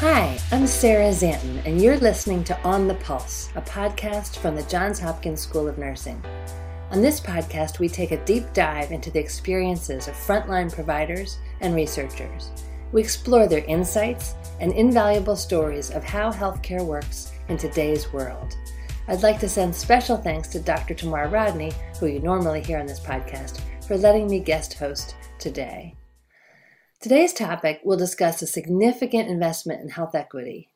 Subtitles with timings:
[0.00, 4.62] Hi, I'm Sarah Szanton, and you're listening to On the Pulse, a podcast from the
[4.62, 6.24] Johns Hopkins School of Nursing.
[6.90, 11.74] On this podcast, we take a deep dive into the experiences of frontline providers and
[11.74, 12.50] researchers.
[12.92, 18.56] We explore their insights and invaluable stories of how healthcare works in today's world.
[19.06, 20.94] I'd like to send special thanks to Dr.
[20.94, 25.94] Tamar Rodney, who you normally hear on this podcast, for letting me guest host today.
[27.00, 30.68] Today's topic will discuss a significant investment in health equity.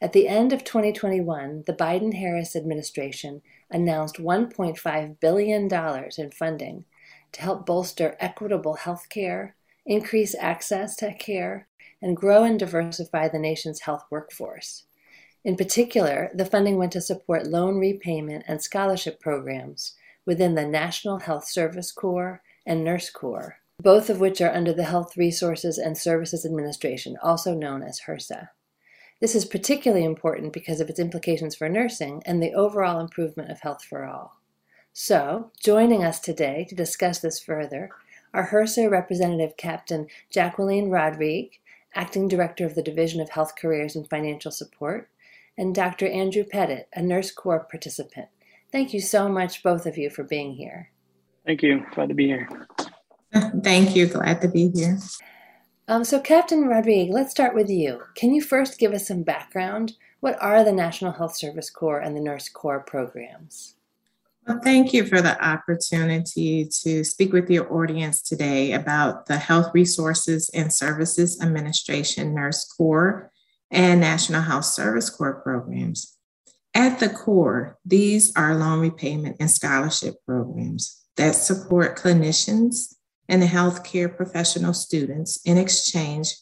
[0.00, 5.68] At the end of 2021, the Biden Harris administration announced $1.5 billion
[6.16, 6.84] in funding
[7.32, 11.66] to help bolster equitable health care, increase access to care,
[12.00, 14.84] and grow and diversify the nation's health workforce.
[15.42, 21.18] In particular, the funding went to support loan repayment and scholarship programs within the National
[21.18, 25.98] Health Service Corps and Nurse Corps both of which are under the Health Resources and
[25.98, 28.50] Services Administration, also known as HRSA.
[29.20, 33.60] This is particularly important because of its implications for nursing and the overall improvement of
[33.60, 34.36] health for all.
[34.92, 37.90] So, joining us today to discuss this further
[38.32, 41.58] are HRSA Representative Captain Jacqueline Rodrigue,
[41.94, 45.10] Acting Director of the Division of Health Careers and Financial Support,
[45.58, 46.06] and Dr.
[46.06, 48.28] Andrew Pettit, a Nurse Corps participant.
[48.70, 50.90] Thank you so much, both of you, for being here.
[51.44, 51.84] Thank you.
[51.94, 52.48] Glad to be here.
[53.62, 54.06] Thank you.
[54.06, 54.98] Glad to be here.
[55.88, 58.02] Um, so, Captain Rodrigue, let's start with you.
[58.14, 59.94] Can you first give us some background?
[60.20, 63.74] What are the National Health Service Corps and the Nurse Corps programs?
[64.46, 69.70] Well, thank you for the opportunity to speak with your audience today about the Health
[69.72, 73.30] Resources and Services Administration Nurse Corps
[73.70, 76.16] and National Health Service Corps programs.
[76.74, 82.94] At the core, these are loan repayment and scholarship programs that support clinicians
[83.28, 86.34] and the healthcare professional students in exchange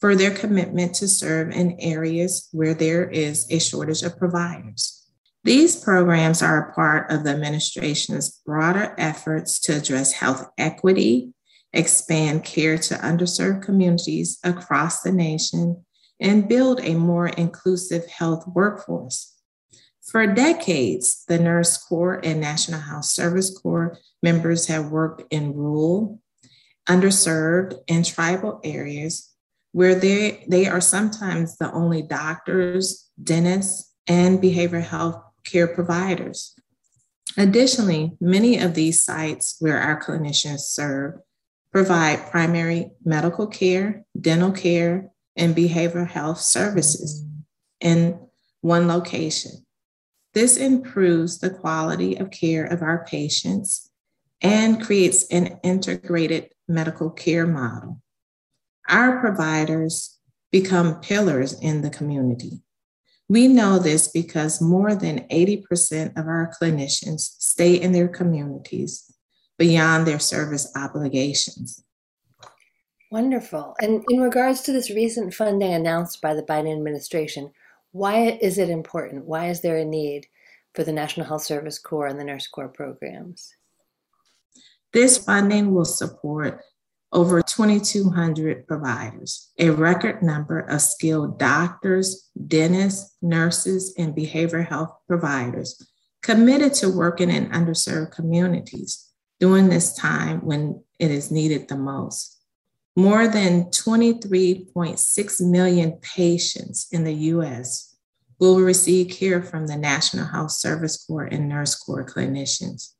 [0.00, 5.06] for their commitment to serve in areas where there is a shortage of providers.
[5.44, 11.32] These programs are a part of the administration's broader efforts to address health equity,
[11.72, 15.84] expand care to underserved communities across the nation,
[16.20, 19.36] and build a more inclusive health workforce.
[20.00, 26.20] For decades, the Nurse Corps and National Health Service Corps members have worked in rural,
[26.88, 29.30] underserved, and tribal areas
[29.72, 36.54] where they, they are sometimes the only doctors, dentists, and behavioral health care providers.
[37.38, 41.14] Additionally, many of these sites where our clinicians serve
[41.72, 47.24] provide primary medical care, dental care, and behavioral health services
[47.80, 48.18] in
[48.60, 49.52] one location.
[50.34, 53.90] This improves the quality of care of our patients
[54.42, 58.02] and creates an integrated medical care model.
[58.88, 60.18] Our providers
[60.50, 62.62] become pillars in the community.
[63.28, 69.10] We know this because more than 80% of our clinicians stay in their communities
[69.58, 71.82] beyond their service obligations.
[73.10, 73.74] Wonderful.
[73.80, 77.52] And in regards to this recent funding announced by the Biden administration,
[77.92, 79.26] why is it important?
[79.26, 80.26] Why is there a need
[80.74, 83.54] for the National Health Service Corps and the Nurse Corps programs?
[84.92, 86.60] This funding will support
[87.12, 95.80] over 2,200 providers, a record number of skilled doctors, dentists, nurses, and behavioral health providers
[96.22, 99.10] committed to working in underserved communities
[99.40, 102.38] during this time when it is needed the most.
[102.94, 107.96] More than 23.6 million patients in the US
[108.38, 112.91] will receive care from the National Health Service Corps and Nurse Corps clinicians.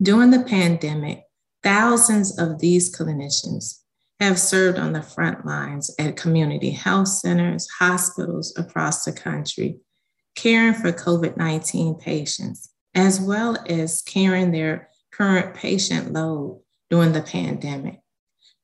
[0.00, 1.24] During the pandemic,
[1.62, 3.80] thousands of these clinicians
[4.20, 9.78] have served on the front lines at community health centers, hospitals across the country,
[10.36, 16.60] caring for COVID 19 patients, as well as carrying their current patient load
[16.90, 18.00] during the pandemic.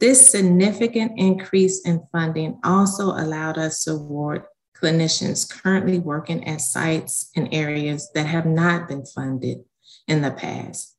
[0.00, 4.44] This significant increase in funding also allowed us to award
[4.80, 9.58] clinicians currently working at sites and areas that have not been funded
[10.06, 10.97] in the past.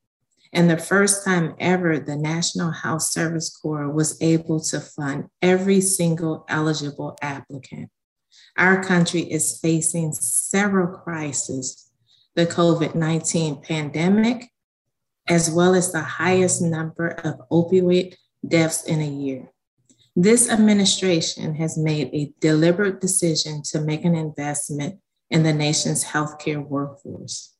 [0.52, 5.80] And the first time ever, the National Health Service Corps was able to fund every
[5.80, 7.90] single eligible applicant.
[8.58, 11.90] Our country is facing several crises
[12.36, 14.50] the COVID 19 pandemic,
[15.28, 18.16] as well as the highest number of opioid
[18.48, 19.52] deaths in a year.
[20.16, 25.00] This administration has made a deliberate decision to make an investment
[25.30, 27.56] in the nation's healthcare workforce.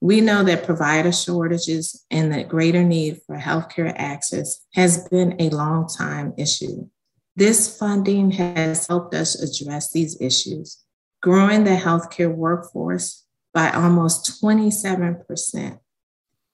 [0.00, 5.50] We know that provider shortages and the greater need for healthcare access has been a
[5.50, 6.88] long time issue.
[7.36, 10.82] This funding has helped us address these issues,
[11.22, 15.78] growing the healthcare workforce by almost 27%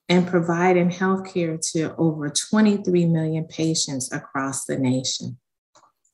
[0.08, 5.38] and providing healthcare to over 23 million patients across the nation.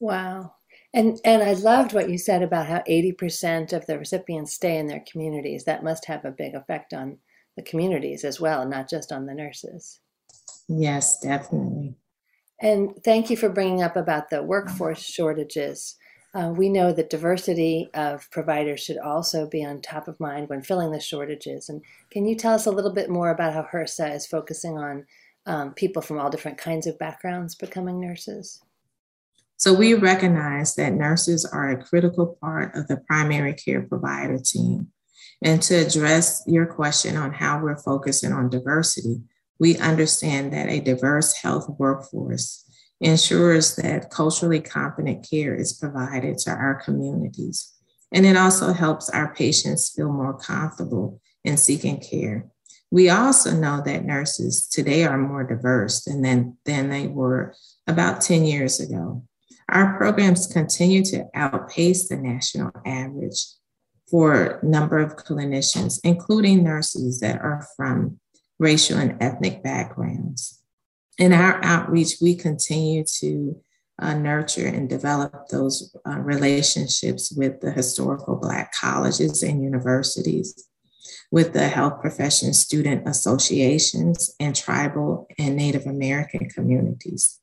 [0.01, 0.55] Wow.
[0.95, 4.87] And and I loved what you said about how 80% of the recipients stay in
[4.87, 5.65] their communities.
[5.65, 7.19] That must have a big effect on
[7.57, 10.01] the communities as well, not just on the nurses.
[10.69, 11.95] Yes, definitely.
[12.61, 15.97] And thank you for bringing up about the workforce shortages.
[16.35, 20.63] Uh, we know that diversity of providers should also be on top of mind when
[20.63, 21.69] filling the shortages.
[21.69, 25.05] And can you tell us a little bit more about how HRSA is focusing on
[25.45, 28.63] um, people from all different kinds of backgrounds becoming nurses?
[29.63, 34.89] So we recognize that nurses are a critical part of the primary care provider team.
[35.41, 39.21] And to address your question on how we're focusing on diversity,
[39.61, 42.69] we understand that a diverse health workforce
[43.01, 47.73] ensures that culturally competent care is provided to our communities.
[48.11, 52.49] And it also helps our patients feel more comfortable in seeking care.
[52.91, 57.55] We also know that nurses today are more diverse than, than, they were
[57.87, 59.23] about 10 years ago.
[59.73, 63.47] Our programs continue to outpace the national average
[64.11, 68.21] for number of clinicians, including nurses that are from
[68.59, 70.61] racial and ethnic backgrounds.
[71.17, 73.57] In our outreach, we continue to
[73.99, 80.69] uh, nurture and develop those uh, relationships with the historical Black colleges and universities,
[81.31, 87.39] with the health profession student associations, and tribal and Native American communities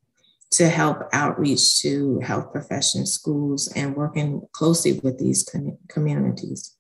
[0.52, 6.76] to help outreach to health profession schools and working closely with these com- communities.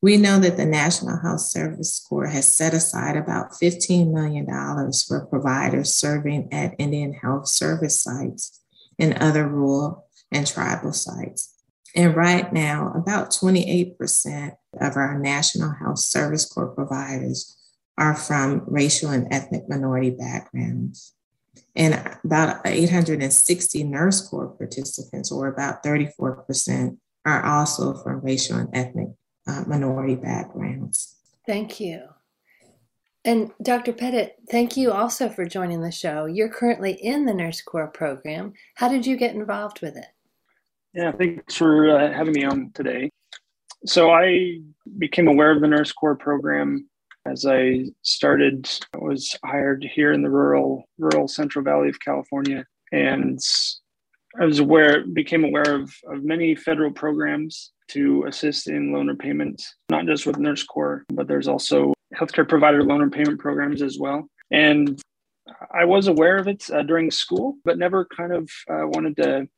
[0.00, 4.46] We know that the National Health Service Corps has set aside about $15 million
[5.06, 8.60] for providers serving at Indian Health Service sites
[8.98, 11.54] and other rural and tribal sites.
[11.96, 17.56] And right now, about 28% of our National Health Service Corps providers
[17.96, 21.13] are from racial and ethnic minority backgrounds.
[21.76, 26.96] And about 860 Nurse Corps participants, or about 34%,
[27.26, 29.08] are also from racial and ethnic
[29.46, 31.16] uh, minority backgrounds.
[31.46, 32.02] Thank you.
[33.24, 33.94] And Dr.
[33.94, 36.26] Pettit, thank you also for joining the show.
[36.26, 38.52] You're currently in the Nurse Corps program.
[38.74, 40.06] How did you get involved with it?
[40.92, 43.10] Yeah, thanks for uh, having me on today.
[43.86, 44.60] So I
[44.98, 46.88] became aware of the Nurse Corps program
[47.26, 48.68] as I started.
[48.94, 53.40] I was hired here in the rural rural Central Valley of California, and
[54.40, 59.62] I was aware, became aware of, of many federal programs to assist in loan repayment,
[59.90, 64.28] not just with Nurse Corps, but there's also healthcare provider loan repayment programs as well.
[64.50, 65.00] And
[65.72, 69.48] I was aware of it uh, during school, but never kind of uh, wanted to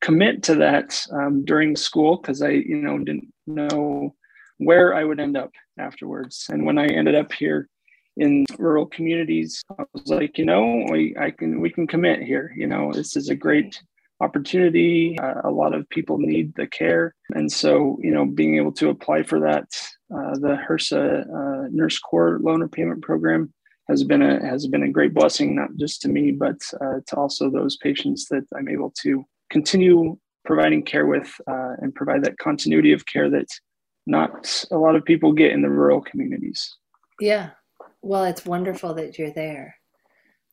[0.00, 4.14] commit to that um, during school because I, you know, didn't know
[4.64, 6.46] where I would end up afterwards.
[6.50, 7.68] And when I ended up here
[8.16, 12.52] in rural communities, I was like, you know, we I can we can commit here.
[12.56, 13.80] You know, this is a great
[14.20, 15.18] opportunity.
[15.18, 17.14] Uh, a lot of people need the care.
[17.34, 19.64] And so, you know, being able to apply for that,
[20.14, 23.52] uh, the HRSA uh, Nurse Corps Loan Repayment Program
[23.88, 27.16] has been a has been a great blessing, not just to me, but uh, to
[27.16, 32.38] also those patients that I'm able to continue providing care with uh, and provide that
[32.38, 33.48] continuity of care that
[34.06, 36.76] not a lot of people get in the rural communities.
[37.20, 37.50] Yeah.
[38.00, 39.76] Well, it's wonderful that you're there.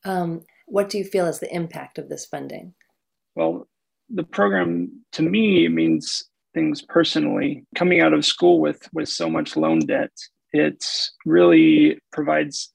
[0.05, 2.73] Um, what do you feel is the impact of this funding?
[3.35, 3.67] Well,
[4.09, 7.65] the program to me means things personally.
[7.75, 10.11] Coming out of school with with so much loan debt,
[10.53, 10.85] it
[11.25, 12.71] really provides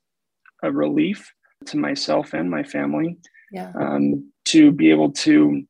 [0.62, 1.30] a relief
[1.66, 3.18] to myself and my family.
[3.52, 3.72] Yeah.
[3.78, 5.62] Um, to be able to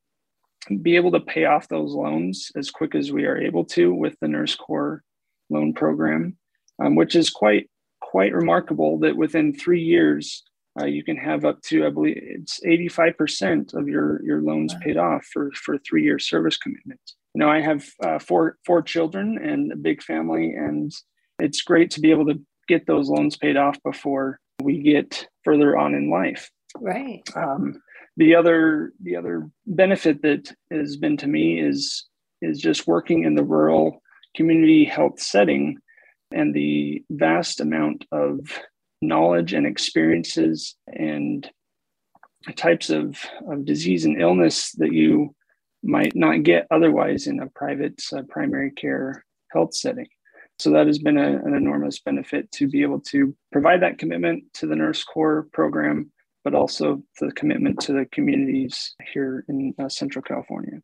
[0.83, 4.16] be able to pay off those loans as quick as we are able to with
[4.21, 5.02] the Nurse Corps
[5.50, 6.37] loan program,
[6.83, 7.68] um, which is quite
[8.00, 10.44] quite remarkable that within three years
[10.80, 14.97] uh, you can have up to, I believe it's 85% of your, your loans paid
[14.97, 17.00] off for, for three year service commitment.
[17.35, 20.92] You know, I have uh, four, four children and a big family, and
[21.38, 25.76] it's great to be able to get those loans paid off before we get further
[25.76, 26.50] on in life.
[26.80, 27.23] Right.
[27.37, 27.80] Um,
[28.16, 32.06] the other, the other benefit that has been to me is,
[32.40, 34.02] is just working in the rural
[34.37, 35.78] community health setting
[36.33, 38.40] and the vast amount of
[39.00, 41.50] knowledge and experiences and
[42.56, 43.18] types of,
[43.49, 45.35] of disease and illness that you
[45.83, 50.06] might not get otherwise in a private uh, primary care health setting.
[50.59, 54.44] So that has been a, an enormous benefit to be able to provide that commitment
[54.54, 56.11] to the Nurse Corps program
[56.44, 60.80] but also the commitment to the communities here in uh, Central California.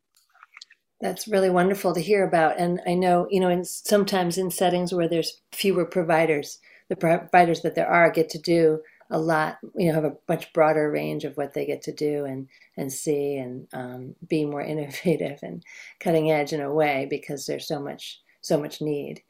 [0.99, 2.59] That's really wonderful to hear about.
[2.59, 7.61] And I know, you know, in, sometimes in settings where there's fewer providers, the providers
[7.61, 11.25] that there are get to do a lot, you know, have a much broader range
[11.25, 15.63] of what they get to do and, and see and um, be more innovative and
[15.99, 19.21] cutting edge in a way because there's so much, so much need.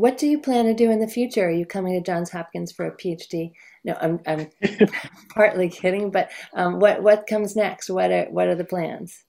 [0.00, 1.46] What do you plan to do in the future?
[1.46, 3.52] Are you coming to Johns Hopkins for a PhD?
[3.84, 4.48] No, I'm, I'm
[5.34, 7.90] partly kidding, but um, what, what comes next?
[7.90, 9.24] What are, what are the plans?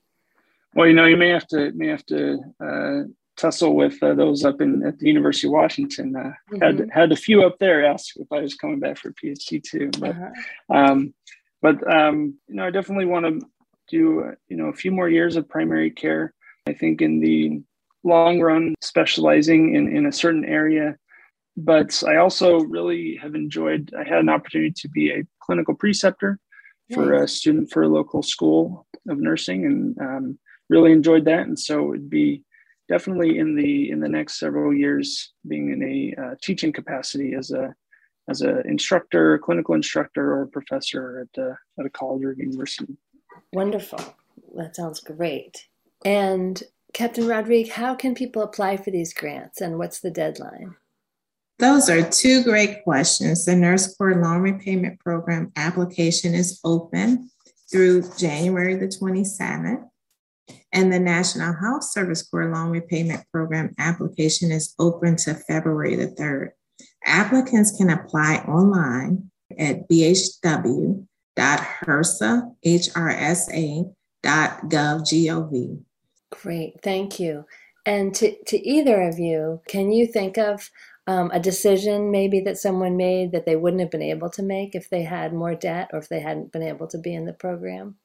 [0.73, 3.01] Well, you know, you may have to may have to uh,
[3.35, 6.15] tussle with uh, those up in at the University of Washington.
[6.15, 6.61] Uh, mm-hmm.
[6.61, 9.61] Had had a few up there ask if I was coming back for a PhD
[9.61, 10.29] too, but uh-huh.
[10.73, 11.13] um,
[11.61, 13.45] but um, you know, I definitely want to
[13.89, 16.33] do uh, you know a few more years of primary care.
[16.65, 17.61] I think in the
[18.03, 20.97] long run, specializing in in a certain area.
[21.57, 23.91] But I also really have enjoyed.
[23.97, 26.39] I had an opportunity to be a clinical preceptor
[26.93, 30.39] for a student for a local school of nursing, and um,
[30.69, 31.47] really enjoyed that.
[31.47, 32.43] And so it'd be
[32.89, 37.51] definitely in the in the next several years being in a uh, teaching capacity as
[37.51, 37.73] a
[38.29, 42.97] as an instructor, clinical instructor, or a professor at uh, at a college or university.
[43.53, 43.99] Wonderful.
[44.55, 45.67] That sounds great.
[46.03, 46.61] And
[46.93, 50.75] Captain Rodrigue, how can people apply for these grants and what's the deadline?
[51.59, 53.45] Those are two great questions.
[53.45, 57.29] The Nurse Corps Loan Repayment Program application is open
[57.71, 59.87] through January the 27th.
[60.73, 66.07] And the National Health Service Corps Loan Repayment Program application is open to February the
[66.07, 66.49] 3rd.
[67.05, 71.05] Applicants can apply online at bhw.hrsa.gov.
[76.31, 77.45] Great, thank you.
[77.85, 80.69] And to, to either of you, can you think of
[81.07, 84.75] um, a decision maybe that someone made that they wouldn't have been able to make
[84.75, 87.33] if they had more debt or if they hadn't been able to be in the
[87.33, 87.95] program?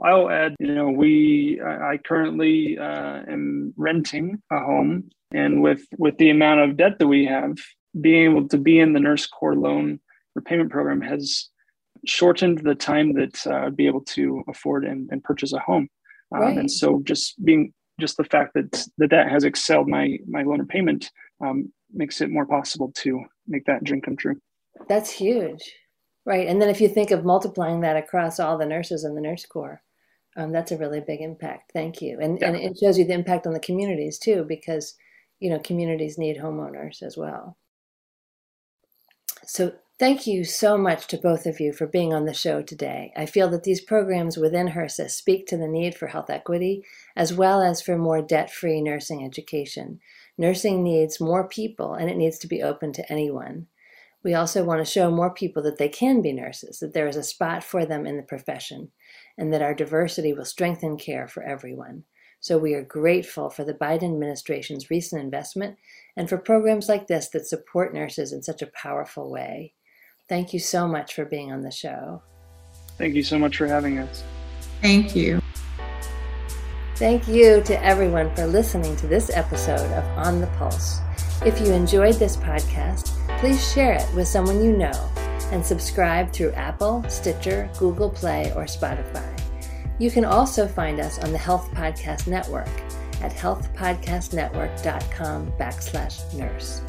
[0.00, 6.16] I'll add, you know, we I currently uh, am renting a home, and with with
[6.18, 7.56] the amount of debt that we have,
[8.00, 9.98] being able to be in the Nurse Corps loan
[10.36, 11.48] repayment program has
[12.06, 15.88] shortened the time that uh, I'd be able to afford and, and purchase a home.
[16.34, 16.58] Um, right.
[16.58, 20.60] And so, just being just the fact that that that has excelled my my loan
[20.60, 21.10] repayment
[21.44, 24.36] um, makes it more possible to make that dream come true.
[24.88, 25.62] That's huge,
[26.24, 26.46] right?
[26.46, 29.46] And then if you think of multiplying that across all the nurses in the Nurse
[29.46, 29.82] Corps
[30.38, 31.72] um, that's a really big impact.
[31.72, 32.18] Thank you.
[32.20, 32.48] And, yeah.
[32.48, 34.94] and it shows you the impact on the communities too, because,
[35.40, 37.58] you know, communities need homeowners as well.
[39.44, 43.12] So thank you so much to both of you for being on the show today.
[43.16, 46.84] I feel that these programs within HRSA speak to the need for health equity
[47.16, 49.98] as well as for more debt free nursing education.
[50.36, 53.66] Nursing needs more people and it needs to be open to anyone.
[54.22, 57.16] We also want to show more people that they can be nurses, that there is
[57.16, 58.90] a spot for them in the profession
[59.36, 62.04] and that our diversity will strengthen care for everyone.
[62.40, 65.76] So we are grateful for the Biden administration's recent investment
[66.16, 69.74] and for programs like this that support nurses in such a powerful way.
[70.28, 72.22] Thank you so much for being on the show.
[72.98, 74.22] Thank you so much for having us.
[74.82, 75.40] Thank you.
[76.96, 80.98] Thank you to everyone for listening to this episode of On the Pulse.
[81.46, 85.08] If you enjoyed this podcast, please share it with someone you know
[85.52, 89.24] and subscribe through Apple, Stitcher, Google Play, or Spotify.
[89.98, 92.68] You can also find us on the Health Podcast Network
[93.22, 96.82] at healthpodcastnetwork.com backslash nurse.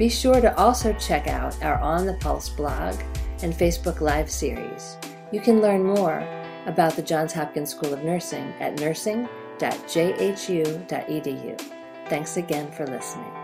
[0.00, 2.98] Be sure to also check out our On the Pulse blog
[3.42, 4.96] and Facebook Live series.
[5.30, 6.26] You can learn more
[6.64, 11.60] about the Johns Hopkins School of Nursing at nursing.jhu.edu.
[12.08, 13.39] Thanks again for listening.